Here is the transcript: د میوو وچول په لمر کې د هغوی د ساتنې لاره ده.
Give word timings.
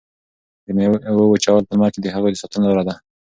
د 0.65 0.67
میوو 0.75 1.31
وچول 1.31 1.63
په 1.65 1.71
لمر 1.73 1.89
کې 1.93 1.99
د 2.01 2.07
هغوی 2.15 2.31
د 2.31 2.37
ساتنې 2.41 2.65
لاره 2.67 2.83
ده. 2.89 2.93